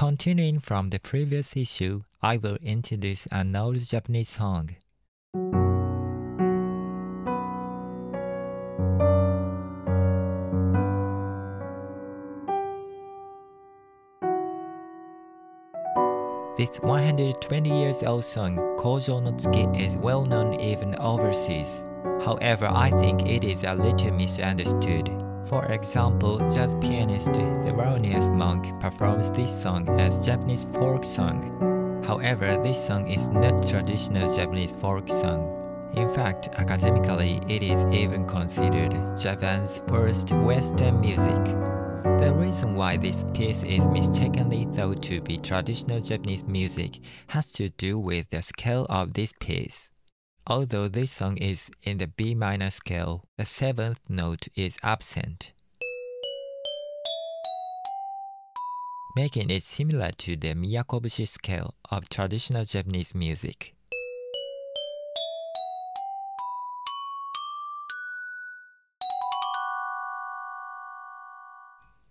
[0.00, 4.70] Continuing from the previous issue, I will introduce an old Japanese song.
[16.56, 21.84] This 120 years old song, Kojo no Tsuki, is well known even overseas.
[22.24, 25.19] However, I think it is a little misunderstood.
[25.46, 32.02] For example, jazz pianist the Thelonious Monk performs this song as Japanese folk song.
[32.06, 35.56] However, this song is not traditional Japanese folk song.
[35.96, 41.44] In fact, academically, it is even considered Japan's first Western music.
[42.20, 47.70] The reason why this piece is mistakenly thought to be traditional Japanese music has to
[47.70, 49.90] do with the scale of this piece.
[50.46, 55.52] Although this song is in the B minor scale, the seventh note is absent,
[59.14, 63.74] making it similar to the Miyakobushi scale of traditional Japanese music.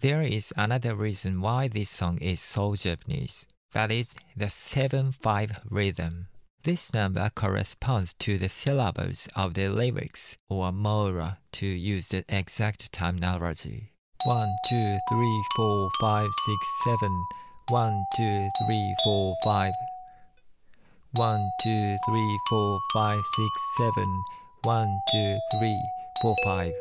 [0.00, 3.46] There is another reason why this song is so Japanese.
[3.72, 6.28] That is the 7-5 rhythm.
[6.64, 12.92] This number corresponds to the syllables of the lyrics, or mora, to use the exact
[12.92, 13.90] terminology.
[14.24, 17.24] 1, 2, 3, 4, 5, 6, 7.
[17.68, 19.72] 1, 2, 3, 4, 5.
[21.14, 24.22] 1, 2, 3, 4, 5, 6, 7.
[24.62, 25.82] 1, 2, 3,
[26.22, 26.72] 4, 5.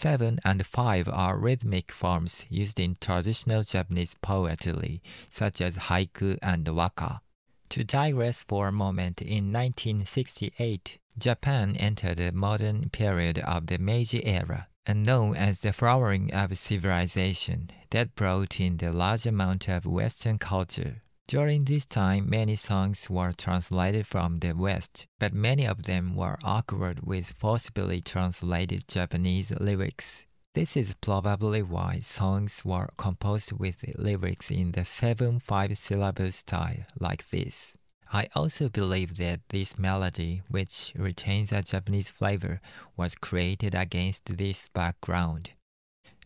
[0.00, 6.66] 7 and 5 are rhythmic forms used in traditional Japanese poetry, such as haiku and
[6.68, 7.20] waka.
[7.68, 14.24] To digress for a moment, in 1968, Japan entered the modern period of the Meiji
[14.24, 19.84] era, and known as the flowering of civilization, that brought in the large amount of
[19.84, 21.02] Western culture.
[21.30, 26.40] During this time, many songs were translated from the West, but many of them were
[26.42, 30.26] awkward with forcibly translated Japanese lyrics.
[30.54, 36.84] This is probably why songs were composed with lyrics in the 7 5 syllable style,
[36.98, 37.74] like this.
[38.12, 42.60] I also believe that this melody, which retains a Japanese flavor,
[42.96, 45.50] was created against this background.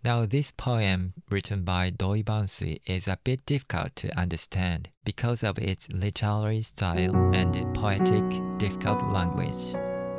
[0.04, 5.58] Now, this poem written by Doi Bansui is a bit difficult to understand because of
[5.58, 8.22] its literary style and poetic,
[8.58, 9.72] difficult language.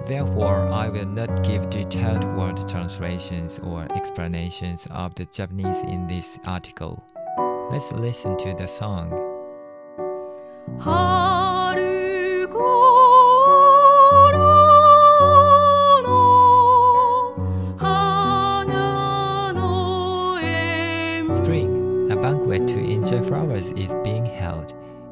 [0.08, 6.40] Therefore, I will not give detailed word translations or explanations of the Japanese in this
[6.46, 7.04] article.
[7.70, 9.12] Let's listen to the song.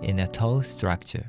[0.04, 1.26] in a tall structure.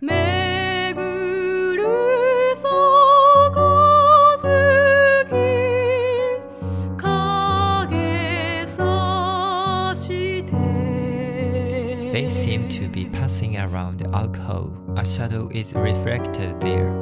[12.12, 14.70] They seem to be passing around alcohol.
[14.96, 16.94] A shadow is reflected there.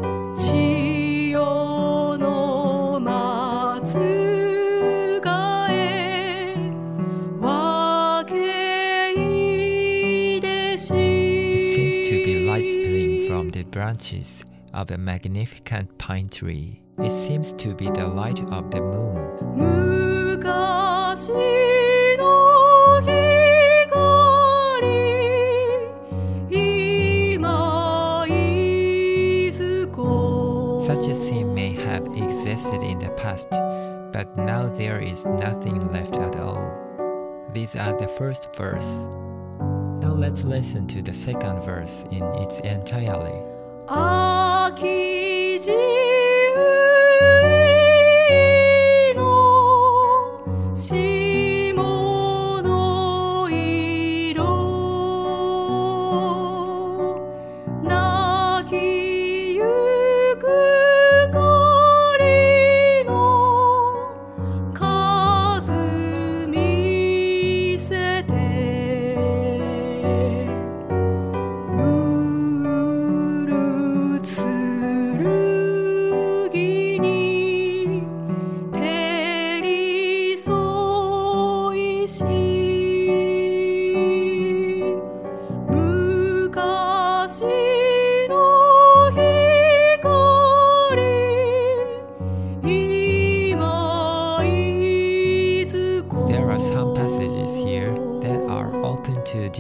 [13.63, 16.83] the branches of a magnificent pine tree.
[16.99, 19.23] It seems to be the light of the moon.
[30.83, 33.49] Such a scene may have existed in the past,
[34.13, 36.67] but now there is nothing left at all.
[37.53, 39.07] These are the first verse.
[40.03, 43.41] Now let's listen to the second verse in its entirely.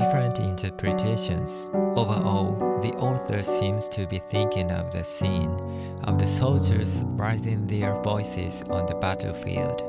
[0.00, 1.70] Interpretations.
[1.72, 5.50] Overall, the author seems to be thinking of the scene
[6.04, 9.82] of the soldiers raising their voices on the battlefield.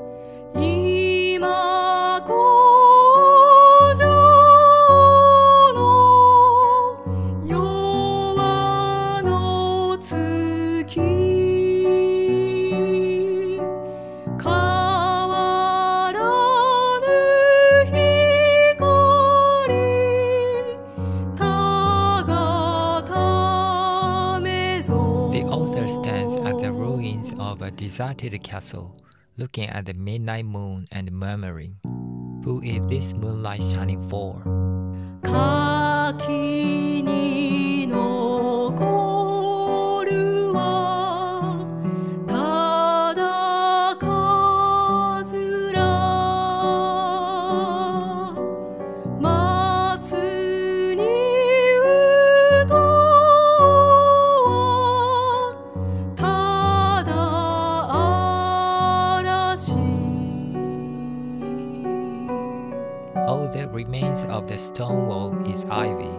[27.53, 28.97] Of a deserted castle,
[29.38, 31.77] looking at the midnight moon and murmuring,
[32.44, 34.41] Who is this moonlight shining for?
[35.23, 36.62] 垣
[63.53, 66.09] That remains of the stone wall is ivy.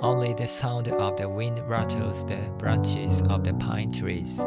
[0.00, 4.38] Only the sound of the wind rattles the branches of the pine trees.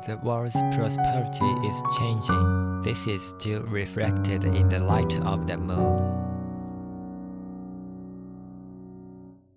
[0.00, 2.82] But the world's prosperity is changing.
[2.82, 6.16] This is still reflected in the light of the moon.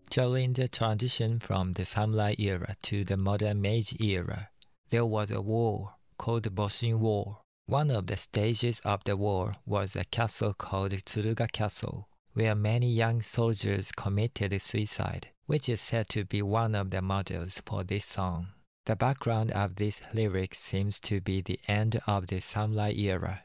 [0.09, 4.49] During the transition from the samurai era to the modern Meiji era,
[4.89, 7.39] there was a war called the Boshin War.
[7.65, 12.91] One of the stages of the war was a castle called Tsuruga Castle, where many
[12.91, 18.05] young soldiers committed suicide, which is said to be one of the models for this
[18.05, 18.47] song.
[18.85, 23.43] The background of this lyric seems to be the end of the samurai era.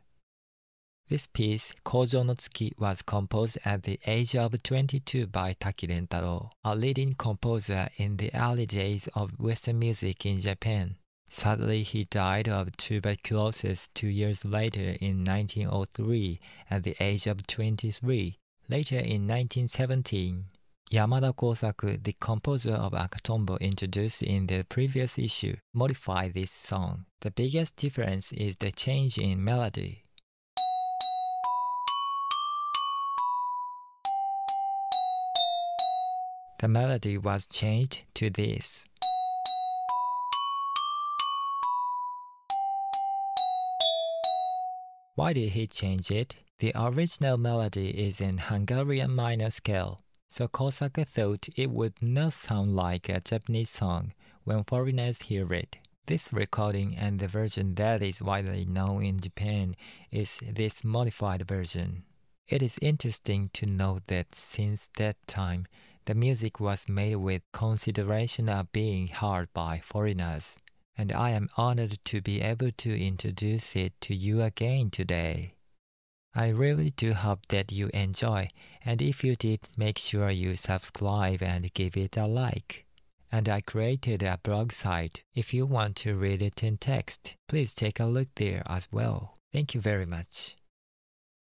[1.09, 6.51] This piece, Kojo no Tsuki, was composed at the age of 22 by Taki Rentaro,
[6.65, 10.97] a leading composer in the early days of Western music in Japan.
[11.31, 18.37] Sadly, he died of tuberculosis two years later in 1903 at the age of 23.
[18.69, 20.47] Later in 1917,
[20.91, 27.05] Yamada Kosaku, the composer of Akatombo introduced in the previous issue, modified this song.
[27.21, 30.05] The biggest difference is the change in melody.
[36.61, 38.83] The melody was changed to this.
[45.17, 46.37] Why did he change it?
[46.61, 52.77] The original melody is in Hungarian minor scale, so Kosaku thought it would not sound
[52.77, 54.13] like a Japanese song
[54.45, 55.77] when foreigners hear it.
[56.07, 59.77] This recording and the version that is widely known in Japan
[60.11, 62.05] is this modified version.
[62.47, 65.67] It is interesting to note that since that time,
[66.07, 70.57] the music was made with consideration of being heard by foreigners,
[70.97, 75.58] and I am honored to be able to introduce it to you again today.
[76.39, 78.51] I really do hope that you enjoy,
[78.85, 82.87] and if you did, make sure you subscribe and give it a like.
[83.33, 85.25] And I created a blog site.
[85.35, 89.35] If you want to read it in text, please take a look there as well.
[89.53, 90.55] Thank you very much.